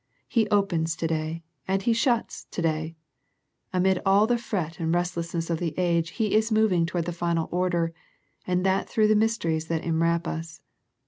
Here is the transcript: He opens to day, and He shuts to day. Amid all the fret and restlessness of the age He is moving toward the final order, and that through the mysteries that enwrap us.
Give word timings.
He 0.27 0.49
opens 0.49 0.95
to 0.95 1.05
day, 1.05 1.43
and 1.67 1.83
He 1.83 1.93
shuts 1.93 2.45
to 2.45 2.61
day. 2.63 2.95
Amid 3.71 4.01
all 4.03 4.25
the 4.25 4.39
fret 4.39 4.79
and 4.79 4.91
restlessness 4.91 5.51
of 5.51 5.59
the 5.59 5.77
age 5.77 6.13
He 6.13 6.33
is 6.33 6.51
moving 6.51 6.87
toward 6.87 7.05
the 7.05 7.11
final 7.13 7.47
order, 7.51 7.93
and 8.47 8.65
that 8.65 8.89
through 8.89 9.09
the 9.09 9.15
mysteries 9.15 9.67
that 9.67 9.83
enwrap 9.85 10.25
us. 10.27 10.63